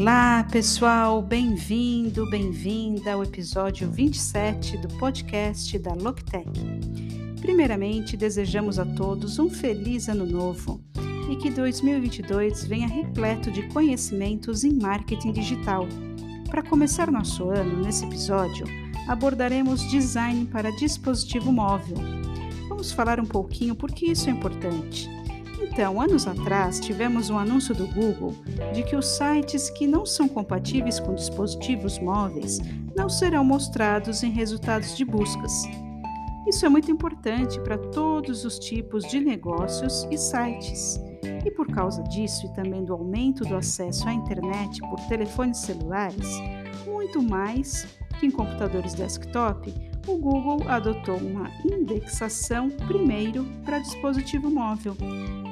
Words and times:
Olá, 0.00 0.42
pessoal, 0.50 1.20
bem-vindo, 1.20 2.24
bem-vinda 2.30 3.12
ao 3.12 3.22
episódio 3.22 3.90
27 3.90 4.78
do 4.78 4.88
podcast 4.96 5.78
da 5.78 5.92
Loctech. 5.92 6.48
Primeiramente, 7.38 8.16
desejamos 8.16 8.78
a 8.78 8.86
todos 8.86 9.38
um 9.38 9.50
feliz 9.50 10.08
ano 10.08 10.24
novo 10.24 10.80
e 11.30 11.36
que 11.36 11.50
2022 11.50 12.64
venha 12.64 12.88
repleto 12.88 13.50
de 13.50 13.68
conhecimentos 13.68 14.64
em 14.64 14.72
marketing 14.72 15.32
digital. 15.32 15.86
Para 16.48 16.62
começar 16.62 17.10
nosso 17.10 17.50
ano, 17.50 17.84
nesse 17.84 18.06
episódio, 18.06 18.64
abordaremos 19.06 19.86
design 19.90 20.46
para 20.46 20.74
dispositivo 20.76 21.52
móvel. 21.52 21.98
Vamos 22.70 22.90
falar 22.90 23.20
um 23.20 23.26
pouquinho 23.26 23.74
por 23.74 23.92
que 23.92 24.10
isso 24.10 24.30
é 24.30 24.32
importante 24.32 25.19
então, 25.60 26.00
anos 26.00 26.26
atrás, 26.26 26.80
tivemos 26.80 27.30
um 27.30 27.38
anúncio 27.38 27.74
do 27.74 27.86
Google 27.86 28.34
de 28.72 28.82
que 28.82 28.96
os 28.96 29.06
sites 29.06 29.70
que 29.70 29.86
não 29.86 30.06
são 30.06 30.28
compatíveis 30.28 30.98
com 30.98 31.14
dispositivos 31.14 31.98
móveis 31.98 32.58
não 32.96 33.08
serão 33.08 33.44
mostrados 33.44 34.22
em 34.22 34.30
resultados 34.30 34.96
de 34.96 35.04
buscas. 35.04 35.52
Isso 36.46 36.66
é 36.66 36.68
muito 36.68 36.90
importante 36.90 37.60
para 37.60 37.78
todos 37.78 38.44
os 38.44 38.58
tipos 38.58 39.04
de 39.04 39.20
negócios 39.20 40.06
e 40.10 40.16
sites. 40.16 40.98
E 41.44 41.50
por 41.50 41.68
causa 41.68 42.02
disso 42.04 42.46
e 42.46 42.54
também 42.54 42.84
do 42.84 42.92
aumento 42.92 43.44
do 43.44 43.54
acesso 43.54 44.08
à 44.08 44.12
internet 44.12 44.80
por 44.80 44.98
telefones 45.08 45.58
celulares, 45.58 46.28
muito 46.86 47.22
mais 47.22 47.86
que 48.18 48.26
em 48.26 48.30
computadores 48.30 48.94
desktop, 48.94 49.72
o 50.10 50.18
Google 50.18 50.68
adotou 50.68 51.16
uma 51.16 51.50
indexação 51.64 52.68
primeiro 52.68 53.46
para 53.64 53.78
dispositivo 53.78 54.50
móvel. 54.50 54.96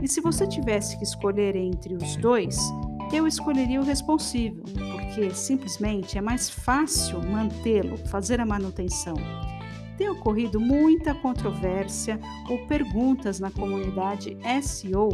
E 0.00 0.06
se 0.06 0.20
você 0.20 0.46
tivesse 0.46 0.96
que 0.96 1.04
escolher 1.04 1.56
entre 1.56 1.94
os 1.94 2.16
dois, 2.16 2.56
eu 3.16 3.26
escolheria 3.26 3.80
o 3.80 3.84
responsível, 3.84 4.62
porque 4.64 5.30
simplesmente 5.34 6.18
é 6.18 6.20
mais 6.20 6.48
fácil 6.48 7.22
mantê-lo, 7.22 7.96
fazer 8.08 8.40
a 8.40 8.46
manutenção. 8.46 9.14
Tem 9.96 10.08
ocorrido 10.08 10.60
muita 10.60 11.14
controvérsia 11.14 12.20
ou 12.48 12.58
perguntas 12.66 13.40
na 13.40 13.50
comunidade 13.50 14.36
SEO 14.62 15.08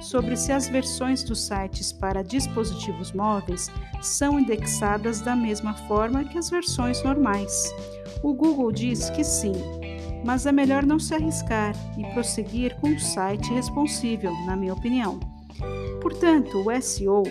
sobre 0.00 0.34
se 0.36 0.50
as 0.50 0.66
versões 0.66 1.22
dos 1.22 1.42
sites 1.42 1.92
para 1.92 2.22
dispositivos 2.22 3.12
móveis 3.12 3.70
são 4.00 4.40
indexadas 4.40 5.20
da 5.20 5.36
mesma 5.36 5.74
forma 5.86 6.24
que 6.24 6.38
as 6.38 6.48
versões 6.48 7.02
normais. 7.02 7.74
O 8.22 8.32
Google 8.32 8.72
diz 8.72 9.10
que 9.10 9.22
sim, 9.22 9.52
mas 10.24 10.46
é 10.46 10.52
melhor 10.52 10.84
não 10.84 10.98
se 10.98 11.14
arriscar 11.14 11.74
e 11.98 12.04
prosseguir 12.14 12.74
com 12.80 12.88
o 12.90 12.98
site 12.98 13.52
responsível, 13.52 14.32
na 14.46 14.56
minha 14.56 14.72
opinião. 14.72 15.20
Portanto, 16.00 16.58
o 16.58 16.82
SEO, 16.82 17.22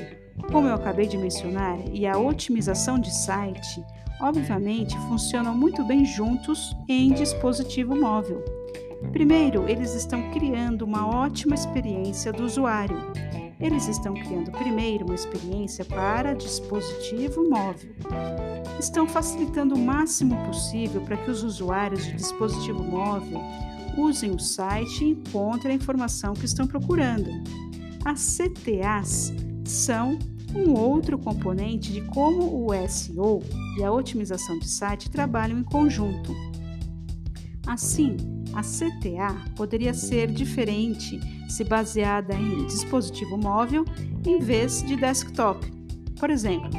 como 0.52 0.68
eu 0.68 0.76
acabei 0.76 1.08
de 1.08 1.18
mencionar, 1.18 1.78
e 1.92 2.06
a 2.06 2.18
otimização 2.18 3.00
de 3.00 3.14
site, 3.14 3.84
obviamente, 4.22 4.98
funcionam 5.08 5.56
muito 5.56 5.84
bem 5.84 6.06
juntos 6.06 6.76
em 6.88 7.12
dispositivo 7.14 7.96
móvel. 7.96 8.44
Primeiro, 9.12 9.68
eles 9.68 9.96
estão 9.96 10.30
criando 10.32 10.84
uma 10.84 11.08
ótima 11.08 11.56
experiência 11.56 12.32
do 12.32 12.44
usuário. 12.44 12.98
Eles 13.60 13.88
estão 13.88 14.14
criando 14.14 14.52
primeiro 14.52 15.06
uma 15.06 15.16
experiência 15.16 15.84
para 15.84 16.34
dispositivo 16.34 17.50
móvel. 17.50 17.92
Estão 18.80 19.08
facilitando 19.08 19.76
o 19.76 19.80
máximo 19.80 20.38
possível 20.46 21.02
para 21.02 21.18
que 21.18 21.30
os 21.30 21.44
usuários 21.44 22.06
de 22.06 22.14
dispositivo 22.14 22.82
móvel 22.84 23.42
usem 23.98 24.32
o 24.32 24.40
site 24.40 25.04
e 25.04 25.10
encontrem 25.10 25.74
a 25.74 25.76
informação 25.76 26.34
que 26.34 26.46
estão 26.46 26.66
procurando. 26.66 27.30
As 28.06 28.38
CTAs 28.38 29.34
são 29.66 30.18
um 30.56 30.74
outro 30.74 31.18
componente 31.18 31.92
de 31.92 32.02
como 32.02 32.66
o 32.66 32.88
SEO 32.88 33.44
e 33.78 33.84
a 33.84 33.92
otimização 33.92 34.58
de 34.58 34.68
site 34.68 35.10
trabalham 35.10 35.60
em 35.60 35.64
conjunto. 35.64 36.36
Assim, 37.68 38.18
a 38.54 38.62
CTA 38.62 39.46
poderia 39.56 39.94
ser 39.94 40.32
diferente 40.32 41.20
se 41.48 41.64
baseada 41.64 42.34
em 42.34 42.66
dispositivo 42.66 43.38
móvel 43.38 43.86
em 44.26 44.40
vez 44.40 44.82
de 44.82 44.96
desktop. 44.96 45.72
Por 46.20 46.30
exemplo, 46.30 46.72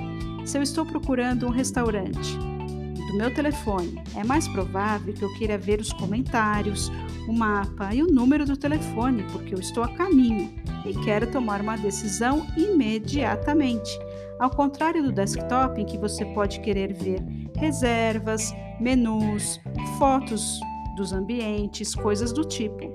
se 0.44 0.58
eu 0.58 0.62
estou 0.62 0.84
procurando 0.84 1.46
um 1.46 1.50
restaurante 1.50 2.36
do 2.36 3.16
meu 3.16 3.32
telefone, 3.32 4.02
é 4.16 4.24
mais 4.24 4.48
provável 4.48 5.12
que 5.14 5.22
eu 5.22 5.32
queira 5.34 5.56
ver 5.56 5.80
os 5.80 5.92
comentários, 5.92 6.90
o 7.28 7.32
mapa 7.32 7.94
e 7.94 8.02
o 8.02 8.06
número 8.06 8.44
do 8.44 8.56
telefone, 8.56 9.24
porque 9.32 9.54
eu 9.54 9.60
estou 9.60 9.84
a 9.84 9.88
caminho 9.88 10.52
e 10.84 10.94
quero 11.04 11.30
tomar 11.30 11.60
uma 11.60 11.76
decisão 11.76 12.46
imediatamente. 12.56 13.90
Ao 14.38 14.50
contrário 14.50 15.02
do 15.02 15.12
desktop, 15.12 15.80
em 15.80 15.84
que 15.84 15.98
você 15.98 16.24
pode 16.26 16.60
querer 16.60 16.92
ver 16.94 17.22
reservas, 17.56 18.54
menus, 18.80 19.60
fotos 19.98 20.60
dos 20.96 21.12
ambientes, 21.12 21.94
coisas 21.94 22.32
do 22.32 22.44
tipo. 22.44 22.90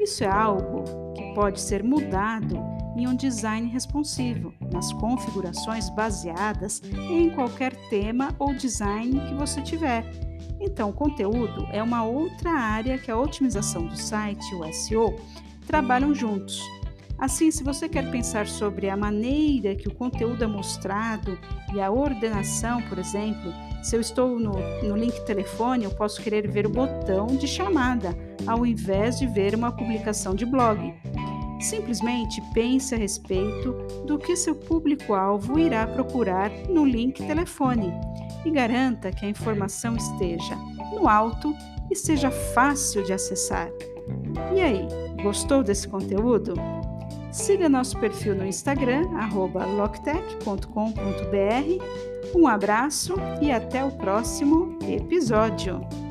Isso 0.00 0.24
é 0.24 0.28
algo 0.28 0.84
que 1.14 1.34
pode 1.34 1.60
ser 1.60 1.82
mudado 1.82 2.58
em 2.96 3.06
um 3.06 3.14
design 3.14 3.68
responsivo, 3.68 4.54
nas 4.72 4.92
configurações 4.94 5.90
baseadas 5.90 6.80
em 7.10 7.30
qualquer 7.30 7.74
tema 7.90 8.34
ou 8.38 8.54
design 8.54 9.20
que 9.28 9.34
você 9.34 9.60
tiver. 9.60 10.04
Então, 10.58 10.90
conteúdo 10.92 11.66
é 11.70 11.82
uma 11.82 12.04
outra 12.04 12.50
área 12.50 12.96
que 12.96 13.10
a 13.10 13.18
otimização 13.18 13.86
do 13.86 13.96
site 13.96 14.42
e 14.50 14.54
o 14.54 14.72
SEO 14.72 15.14
trabalham 15.66 16.14
juntos. 16.14 16.62
Assim, 17.18 17.50
se 17.50 17.64
você 17.64 17.88
quer 17.88 18.10
pensar 18.10 18.46
sobre 18.46 18.90
a 18.90 18.96
maneira 18.96 19.74
que 19.74 19.88
o 19.88 19.94
conteúdo 19.94 20.44
é 20.44 20.46
mostrado 20.46 21.38
e 21.74 21.80
a 21.80 21.90
ordenação, 21.90 22.82
por 22.82 22.98
exemplo, 22.98 23.52
se 23.82 23.96
eu 23.96 24.00
estou 24.00 24.38
no, 24.38 24.52
no 24.82 24.96
link 24.96 25.24
telefone, 25.24 25.84
eu 25.84 25.90
posso 25.90 26.20
querer 26.20 26.46
ver 26.50 26.66
o 26.66 26.70
botão 26.70 27.26
de 27.26 27.46
chamada, 27.46 28.16
ao 28.46 28.66
invés 28.66 29.18
de 29.18 29.26
ver 29.26 29.54
uma 29.54 29.72
publicação 29.72 30.34
de 30.34 30.44
blog. 30.44 30.92
Simplesmente 31.58 32.42
pense 32.52 32.94
a 32.94 32.98
respeito 32.98 33.72
do 34.04 34.18
que 34.18 34.36
seu 34.36 34.54
público-alvo 34.54 35.58
irá 35.58 35.86
procurar 35.86 36.50
no 36.68 36.84
link 36.84 37.26
telefone 37.26 37.92
e 38.44 38.50
garanta 38.50 39.10
que 39.10 39.24
a 39.24 39.28
informação 39.28 39.96
esteja 39.96 40.54
no 40.92 41.08
alto 41.08 41.54
e 41.90 41.96
seja 41.96 42.30
fácil 42.30 43.02
de 43.04 43.14
acessar. 43.14 43.70
E 44.54 44.60
aí, 44.60 44.86
gostou 45.22 45.62
desse 45.62 45.88
conteúdo? 45.88 46.54
Siga 47.36 47.68
nosso 47.68 48.00
perfil 48.00 48.34
no 48.34 48.46
Instagram, 48.46 49.04
loctech.com.br. 49.76 52.34
Um 52.34 52.48
abraço 52.48 53.14
e 53.42 53.52
até 53.52 53.84
o 53.84 53.90
próximo 53.90 54.78
episódio! 54.82 56.05